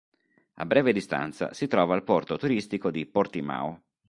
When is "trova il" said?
1.67-2.01